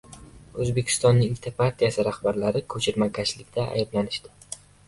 O‘zbekistonning 0.63 1.35
ikki 1.35 1.53
partiyasi 1.59 2.07
rahbarlari 2.09 2.63
ko‘chirmakashlikda 2.75 3.71
ayblanishdi 3.79 4.35